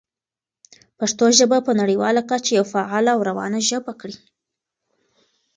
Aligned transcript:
پښتو 0.99 1.25
ژبه 1.39 1.57
په 1.67 1.71
نړیواله 1.81 2.21
کچه 2.29 2.51
یوه 2.57 2.71
فعاله 2.73 3.11
او 3.15 3.21
روانه 3.29 3.59
ژبه 3.69 3.93
کړئ. 4.01 4.17